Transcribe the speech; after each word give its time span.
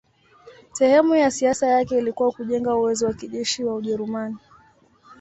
Sehemu 0.71 1.15
ya 1.15 1.31
siasa 1.31 1.67
yake 1.67 1.97
ilikuwa 1.97 2.31
kujenga 2.31 2.75
uwezo 2.75 3.05
wa 3.07 3.13
kijeshi 3.13 3.63
wa 3.63 3.75
Ujerumani. 3.75 4.37